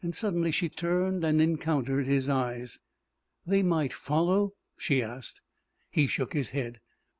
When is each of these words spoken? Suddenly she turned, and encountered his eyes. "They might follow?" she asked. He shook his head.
Suddenly 0.11 0.49
she 0.49 0.67
turned, 0.67 1.23
and 1.23 1.39
encountered 1.39 2.07
his 2.07 2.27
eyes. 2.27 2.79
"They 3.45 3.61
might 3.61 3.93
follow?" 3.93 4.53
she 4.75 5.03
asked. 5.03 5.43
He 5.91 6.07
shook 6.07 6.33
his 6.33 6.49
head. 6.49 6.79